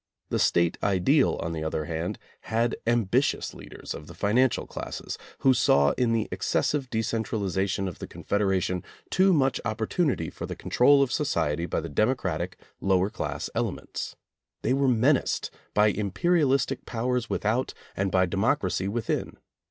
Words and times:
The 0.29 0.39
State 0.39 0.79
ideal, 0.81 1.35
on 1.43 1.53
the 1.53 1.63
other 1.63 1.85
hand, 1.85 2.17
had 2.45 2.75
ambitious 2.87 3.53
leaders 3.53 3.93
of 3.93 4.07
the 4.07 4.15
financial 4.15 4.65
classes, 4.65 5.15
who 5.41 5.53
saw 5.53 5.91
in 5.91 6.11
the 6.11 6.27
excessive 6.31 6.89
decentralization 6.89 7.87
of 7.87 7.99
the 7.99 8.07
Confederation 8.07 8.83
too 9.11 9.31
much 9.31 9.61
opportunity 9.63 10.31
for 10.31 10.47
the 10.47 10.55
control 10.55 11.03
of 11.03 11.11
society 11.11 11.67
by 11.67 11.81
the 11.81 11.87
democratic 11.87 12.57
lower 12.79 13.11
class 13.11 13.47
elements. 13.53 14.15
They 14.63 14.73
were 14.73 14.87
menaced 14.87 15.51
by 15.75 15.89
imperialistic 15.89 16.87
powers 16.87 17.29
without 17.29 17.75
and 17.95 18.09
by 18.09 18.25
democracy 18.25 18.87
within. 18.87 19.37